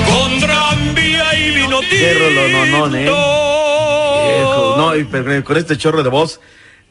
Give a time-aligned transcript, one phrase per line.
[0.09, 3.09] Con tranvía y vino Qué rolononón, ¿eh?
[4.77, 6.39] No, y pero con este chorro de voz.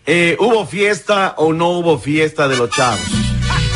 [0.06, 3.00] eh, ¿Hubo fiesta o no hubo fiesta de los chavos?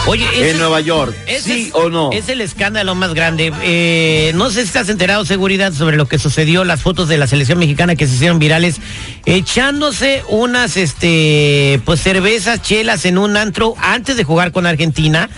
[0.09, 2.13] Oye, En es- Nueva York, ¿sí es- o no?
[2.13, 3.53] Es el escándalo más grande.
[3.63, 7.27] Eh, no sé si estás enterado, seguridad, sobre lo que sucedió, las fotos de la
[7.27, 8.77] selección mexicana que se hicieron virales,
[9.25, 15.29] echándose unas, este, pues cervezas, chelas en un antro antes de jugar con Argentina,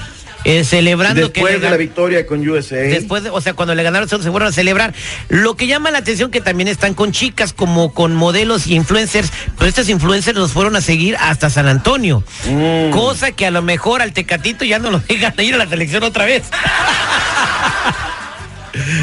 [0.44, 2.76] eh, celebrando Después de la victoria con USA.
[2.76, 4.94] Después, de- o sea, cuando le ganaron se se fueron a celebrar.
[5.28, 9.30] Lo que llama la atención que también están con chicas como con modelos y influencers,
[9.56, 12.22] pero estos influencers los fueron a seguir hasta San Antonio.
[12.46, 12.90] Mm.
[12.90, 16.02] Cosa que a lo mejor al Tecatito ya no lo dejan ir a la selección
[16.02, 16.44] otra vez.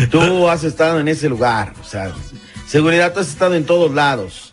[0.10, 2.12] Tú has estado en ese lugar, o sea,
[2.68, 4.45] seguridad, tú has estado en todos lados.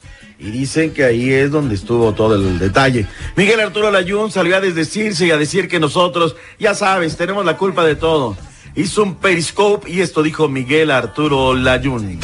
[0.42, 3.06] Y dicen que ahí es donde estuvo todo el detalle.
[3.36, 7.56] Miguel Arturo Layún salió a desdecirse y a decir que nosotros, ya sabes, tenemos la
[7.56, 8.36] culpa de todo.
[8.74, 12.18] Hizo un periscope y esto dijo Miguel Arturo Layún.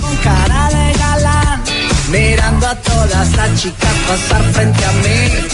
[2.11, 5.49] Mirando a todas las chicas pasar frente a mí.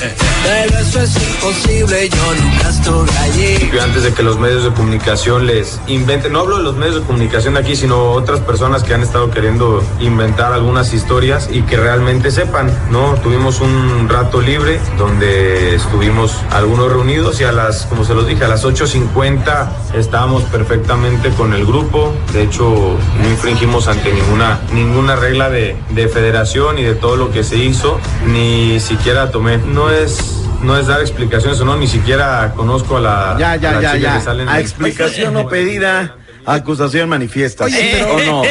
[0.44, 3.78] Pero eso es imposible, yo nunca estuve allí.
[3.80, 7.00] antes de que los medios de comunicación les inventen, no hablo de los medios de
[7.02, 11.76] comunicación de aquí, sino otras personas que han estado queriendo inventar algunas historias y que
[11.76, 13.14] realmente sepan, ¿no?
[13.22, 18.44] Tuvimos un rato libre donde estuvimos algunos reunidos y a las, como se los dije,
[18.44, 25.16] a las 8.50 estábamos perfectamente con el grupo, de hecho no infringimos ante ninguna, ninguna
[25.16, 26.43] regla de, de federación
[26.78, 30.40] y de todo lo que se hizo, ni siquiera tomé, no es...
[30.62, 33.82] No es dar explicaciones o no, ni siquiera conozco a la, Ya, a ya, las
[33.82, 34.18] ya, chicas ya.
[34.18, 36.16] que salen A explicación no pedida,
[36.46, 37.64] acusación manifiesta.
[37.64, 38.42] Oye, ¿Sí pero- o no?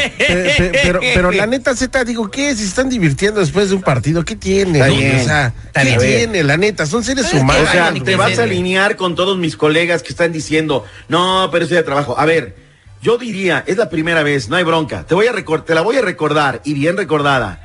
[0.83, 2.51] Pero, pero la neta, Z, digo, ¿qué?
[2.51, 4.77] Si se están divirtiendo después de un partido, ¿qué tiene?
[4.79, 4.95] Está no?
[4.95, 5.99] bien, o sea, está ¿qué bien.
[5.99, 6.43] tiene?
[6.43, 7.67] La neta, son seres Pero humanos.
[7.67, 11.65] O sea, te vas a alinear con todos mis colegas que están diciendo, no, pero
[11.65, 12.15] eso es de trabajo.
[12.19, 12.55] A ver,
[13.01, 15.03] yo diría, es la primera vez, no hay bronca.
[15.07, 15.33] Te voy a
[15.65, 17.62] te la voy a recordar, y bien recordada,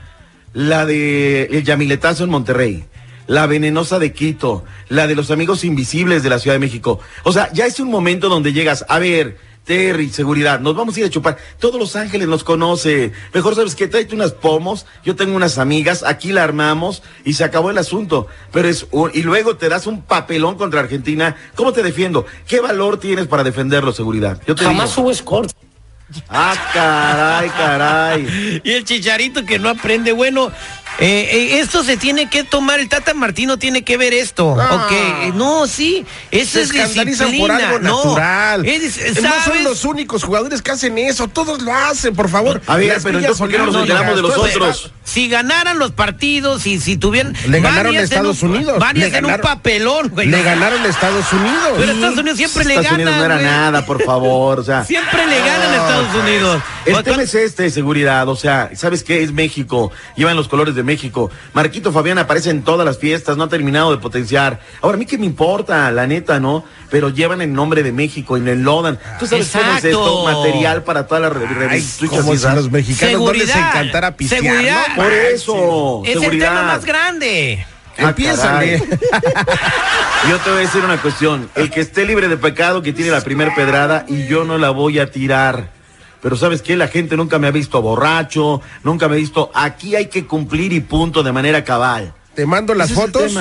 [0.52, 2.84] la de el Yamiletazo en Monterrey.
[3.26, 6.98] La venenosa de Quito, la de los amigos invisibles de la Ciudad de México.
[7.24, 11.00] O sea, ya es un momento donde llegas, a ver, Terry, seguridad, nos vamos a
[11.00, 11.36] ir a chupar.
[11.60, 13.12] Todos Los Ángeles nos conoce.
[13.34, 17.44] Mejor sabes que tráete unas pomos, yo tengo unas amigas, aquí la armamos y se
[17.44, 18.28] acabó el asunto.
[18.50, 21.36] Pero es un- y luego te das un papelón contra Argentina.
[21.54, 22.24] ¿Cómo te defiendo?
[22.46, 24.40] ¿Qué valor tienes para defenderlo, seguridad?
[24.46, 25.02] Yo te Jamás digo.
[25.02, 25.48] hubo score.
[26.28, 28.60] Ah, caray, caray.
[28.64, 30.50] Y el chicharito que no aprende, bueno,
[31.00, 34.56] eh, eh, esto se tiene que tomar, el Tata Martino tiene que ver esto.
[34.60, 34.84] Ah.
[34.86, 36.72] Ok, eh, no, sí, eso Se es
[37.06, 37.38] disciplina.
[37.38, 38.66] por algo no, natural.
[38.66, 42.60] es- no son los únicos jugadores que hacen eso, todos lo hacen, por favor.
[42.66, 44.42] A ver, Las pero entonces, ¿por qué no nos enteramos de los eso.
[44.42, 44.92] otros?
[45.04, 47.34] Si ganaran los partidos y si tuvieran.
[47.46, 48.78] Le ganaron a Estados en un- Unidos.
[48.78, 50.26] Varias Le en un ganaron- papelón, güey.
[50.26, 51.72] Le ganaron a Estados Unidos.
[51.78, 52.94] Pero Estados Unidos siempre le Estados gana.
[53.04, 53.46] Unidos no era güey.
[53.46, 54.60] nada, por favor.
[54.60, 56.62] O sea, Siempre le ganan a Estados Unidos.
[56.96, 59.22] El tema es este, de seguridad, o sea, ¿sabes qué?
[59.22, 61.30] Es México, llevan los colores de México.
[61.52, 64.60] Marquito Fabián aparece en todas las fiestas, no ha terminado de potenciar.
[64.80, 66.64] Ahora, a mí qué me importa, la neta, ¿no?
[66.90, 68.98] Pero llevan el nombre de México y lo enlodan.
[69.18, 69.88] ¿Tú sabes cómo es esto?
[69.88, 70.24] Exacto.
[70.24, 73.68] Material para todas las revistas como si a los mexicanos no les Seguridad.
[73.68, 74.86] encantara pistear, Seguridad.
[74.88, 74.94] ¿no?
[74.96, 76.48] Por eso, es el seguridad.
[76.48, 77.66] tema más grande.
[78.00, 78.14] Ah.
[80.28, 81.50] Yo te voy a decir una cuestión.
[81.54, 84.70] El que esté libre de pecado, que tiene la primera pedrada y yo no la
[84.70, 85.70] voy a tirar.
[86.20, 89.50] Pero sabes qué, la gente nunca me ha visto borracho, nunca me ha visto.
[89.54, 92.12] Aquí hay que cumplir y punto de manera cabal.
[92.34, 93.34] Te mando las fotos.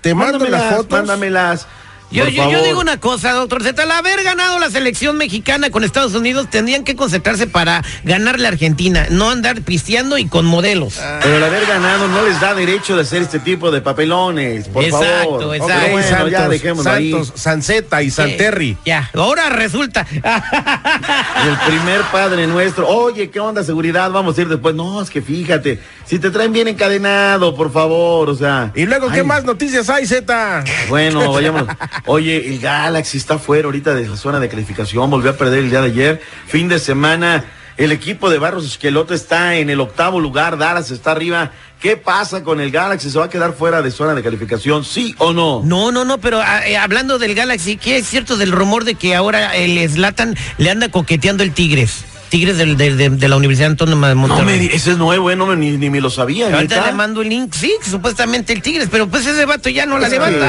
[0.00, 0.98] Te mando las fotos.
[0.98, 1.66] Mándamelas.
[2.14, 6.48] Yo, digo una cosa, doctor Z, al haber ganado la selección mexicana con Estados Unidos,
[6.48, 11.00] tendrían que concentrarse para ganarle a Argentina, no andar pisteando y con modelos.
[11.22, 14.84] Pero el haber ganado no les da derecho de hacer este tipo de papelones, por
[14.84, 15.56] Exacto, favor.
[15.56, 15.74] exacto.
[15.86, 17.10] Ok, bueno, Santos, ya dejémoslo ahí.
[17.10, 18.76] Santos, Sanceta y Santerri.
[18.84, 20.06] Ya, ahora resulta.
[20.12, 22.88] El primer padre nuestro.
[22.88, 24.10] Oye, ¿qué onda, seguridad?
[24.10, 24.74] Vamos a ir después.
[24.74, 28.70] No, es que fíjate, si te traen bien encadenado, por favor, o sea.
[28.74, 30.64] Y luego, ¿qué Ay, más noticias hay, Z?
[30.88, 31.64] Bueno, vayamos.
[32.06, 35.70] Oye, el Galaxy está fuera ahorita de la zona de calificación, volvió a perder el
[35.70, 36.22] día de ayer.
[36.46, 37.44] Fin de semana,
[37.78, 41.52] el equipo de Barros Esqueloto está en el octavo lugar, Dallas está arriba.
[41.80, 43.10] ¿Qué pasa con el Galaxy?
[43.10, 45.62] ¿Se va a quedar fuera de zona de calificación, sí o no?
[45.64, 48.96] No, no, no, pero ah, eh, hablando del Galaxy, ¿qué es cierto del rumor de
[48.96, 52.04] que ahora el Slatan le anda coqueteando el Tigres?
[52.28, 54.58] Tigres del- del- de, de la Universidad Autónoma de No, Monterrey.
[54.68, 56.52] me, ese es nuevo, eh, no me- ni, ni me lo sabía.
[56.52, 59.98] Ahorita le mando el link, sí, supuestamente el Tigres, pero pues ese vato ya no
[59.98, 60.46] la que, levanta.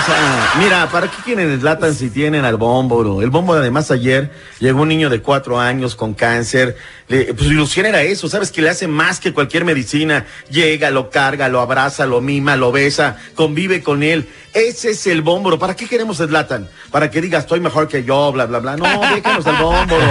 [0.00, 1.60] o sea, mira, ¿para qué quieren el
[1.94, 3.20] si tienen al Bómboro?
[3.22, 6.76] El Bómboro, además, ayer llegó un niño de cuatro años con cáncer.
[7.08, 8.52] Le- pues ilusión era eso, ¿sabes?
[8.52, 10.26] Que le hace más que cualquier medicina.
[10.50, 14.28] Llega, lo carga, lo abraza, lo mima, lo besa, convive con él.
[14.52, 15.58] Ese es el Bómboro.
[15.58, 16.68] ¿Para qué queremos el?
[16.90, 18.76] Para que diga, estoy mejor que yo, bla, bla, bla.
[18.76, 18.84] No,
[19.14, 20.02] déjanos al Bómboro.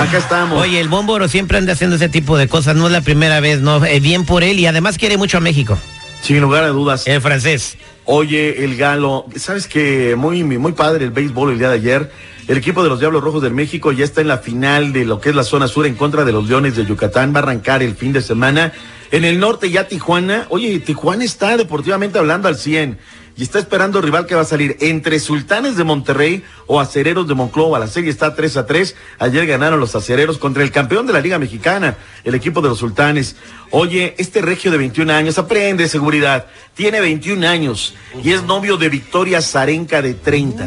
[0.00, 0.60] Acá estamos.
[0.60, 3.60] Oye, el Bómboro siempre anda haciendo ese tipo de cosas, no es la primera vez,
[3.60, 3.84] ¿no?
[3.84, 5.78] Eh, bien por él y además quiere mucho a México,
[6.20, 7.06] Sin lugar a dudas.
[7.06, 7.76] el francés.
[8.04, 12.12] Oye, el Galo, sabes que muy, muy padre el béisbol el día de ayer.
[12.48, 15.20] El equipo de los Diablos Rojos del México ya está en la final de lo
[15.20, 17.32] que es la zona sur en contra de los Leones de Yucatán.
[17.34, 18.72] Va a arrancar el fin de semana.
[19.10, 20.46] En el norte ya Tijuana.
[20.50, 22.98] Oye, Tijuana está deportivamente hablando al 100
[23.36, 27.34] y está esperando rival que va a salir entre Sultanes de Monterrey o Acereros de
[27.34, 27.78] Monclova.
[27.78, 28.96] La serie está 3 a 3.
[29.18, 32.78] Ayer ganaron los Acereros contra el campeón de la Liga Mexicana, el equipo de los
[32.78, 33.36] Sultanes.
[33.70, 38.88] Oye, este regio de 21 años, aprende seguridad, tiene 21 años y es novio de
[38.88, 40.64] Victoria Zarenka de 30.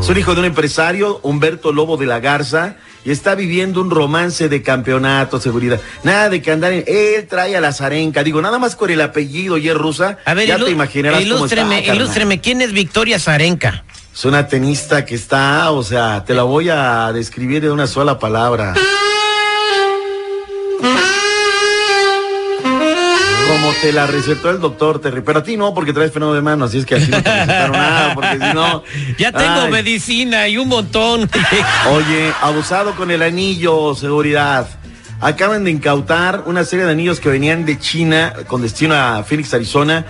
[0.00, 3.90] Es un hijo de un empresario, Humberto Lobo de la Garza, y está viviendo un
[3.90, 5.80] romance de campeonato, seguridad.
[6.02, 6.84] Nada de que andar en...
[6.86, 10.18] Él trae a la Zarenka, digo, nada más con el apellido y es rusa.
[10.24, 13.84] A ver, ya te imaginarás cómo está, ilústreme, ilústreme, ¿quién es Victoria Zarenka?
[14.12, 18.18] Es una tenista que está, o sea, te la voy a describir de una sola
[18.18, 18.74] palabra.
[23.80, 26.66] Te la recetó el doctor Terry, pero a ti no, porque traes freno de mano,
[26.66, 28.82] así es que así no te recetaron nada, porque si no...
[29.18, 29.70] Ya tengo Ay.
[29.70, 31.30] medicina y un montón.
[31.90, 34.68] Oye, abusado con el anillo, seguridad.
[35.20, 39.52] Acaban de incautar una serie de anillos que venían de China con destino a Phoenix,
[39.54, 40.04] Arizona.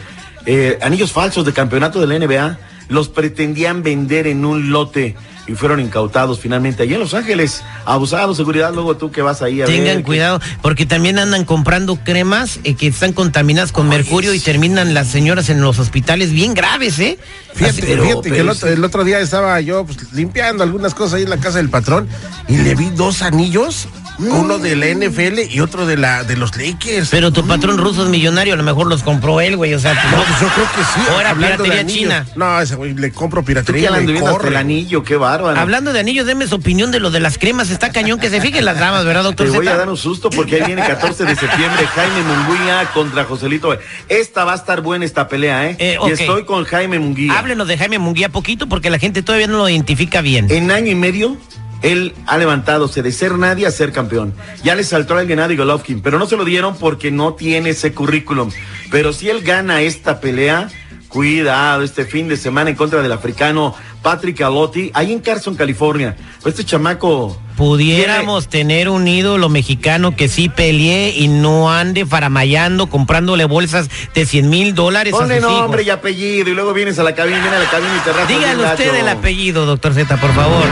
[0.47, 2.59] Eh, anillos falsos de campeonato de la NBA.
[2.89, 5.17] Los pretendían vender en un lote
[5.51, 7.63] y fueron incautados finalmente allí en Los Ángeles.
[7.85, 9.75] Abusado, seguridad, luego tú que vas ahí a ver.
[9.75, 14.39] Tengan que- cuidado, porque también andan comprando cremas eh, que están contaminadas con mercurio y
[14.39, 17.19] terminan las señoras en los hospitales bien graves, ¿eh?
[17.55, 21.15] Fíjate, Así- pero- fíjate que otro, el otro día estaba yo pues, limpiando algunas cosas
[21.15, 22.07] ahí en la casa del patrón
[22.49, 23.89] y le vi dos anillos,
[24.29, 27.09] uno de la NFL y otro de la de los Lakers.
[27.11, 29.95] Pero tu patrón ruso es millonario, a lo mejor los compró él, güey, o sea,
[29.95, 31.01] no, pues yo creo que sí.
[31.15, 32.27] O era hablando de piratería china.
[32.37, 34.49] No, ese güey le compro piratería le corre.
[34.49, 35.59] el anillo, qué bárbaro.
[35.59, 38.41] Hablando de anillos, deme su opinión de lo de las cremas, está cañón que se
[38.41, 41.25] fijen las damas, ¿verdad, doctor Te voy a dar un susto porque ahí viene 14
[41.25, 43.77] de septiembre Jaime Munguía contra Joselito.
[44.09, 45.77] Esta va a estar buena esta pelea, ¿eh?
[45.79, 45.99] Eh.
[46.07, 47.39] Y estoy con Jaime Munguía.
[47.39, 50.47] Háblenos de Jaime Munguía poquito porque la gente todavía no lo identifica bien.
[50.51, 51.37] En año y medio,
[51.83, 54.35] él ha levantadose de ser nadie a ser campeón.
[54.63, 57.93] Ya le saltó al Gennady Golovkin, pero no se lo dieron porque no tiene ese
[57.93, 58.51] currículum.
[58.91, 60.69] Pero si él gana esta pelea,
[61.09, 66.17] cuidado, este fin de semana en contra del africano Patrick Alotti, ahí en Carson, California.
[66.43, 67.39] Pues este chamaco...
[67.57, 74.25] Pudiéramos tener un ídolo mexicano que sí pelee y no ande faramayando, comprándole bolsas de
[74.25, 77.59] 100 mil dólares Ponle nombre y apellido y luego vienes a la cabina, viene a
[77.59, 80.65] la cabina y te Dígale usted el apellido, doctor Z, por favor.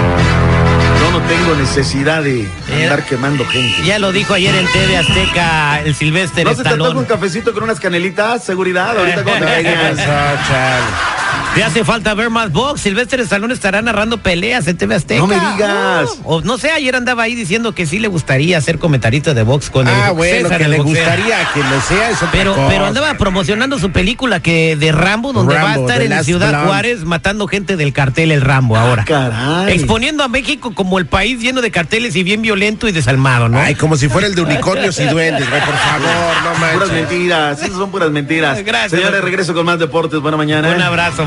[1.00, 3.82] Yo no tengo necesidad de andar quemando gente.
[3.84, 7.62] Ya lo dijo ayer en TV Azteca el Silvestre ¿No se te un cafecito con
[7.62, 8.44] unas canelitas?
[8.44, 9.46] Seguridad, ahorita cuando
[11.54, 12.80] Te hace falta ver más box.
[12.82, 15.20] Silvestre Estalón estará narrando peleas en TV Azteca.
[15.20, 16.08] No me digas.
[16.22, 19.42] Oh, O no sé, ayer andaba ahí diciendo que sí le gustaría ser comentarista de
[19.42, 20.94] box con Ah, el bueno, César, que el le boxeo.
[20.94, 22.28] gustaría que lo sea eso.
[22.30, 26.26] Pero, pero andaba promocionando su película que de Rambo, donde va a estar en Last
[26.26, 26.64] Ciudad.
[26.64, 29.04] Juárez matando gente del cartel El Rambo ahora.
[29.04, 29.74] Caray.
[29.74, 33.58] Exponiendo a México como el país lleno de carteles y bien violento y desalmado, ¿no?
[33.58, 36.08] Ay, como si fuera el de unicornios y duendes, güey, por favor,
[36.44, 36.92] no Puras manches.
[36.92, 38.62] mentiras, esas son puras mentiras.
[38.64, 40.20] Gracias, Señores, regreso con más deportes.
[40.20, 40.68] Buena mañana.
[40.68, 41.26] Un abrazo,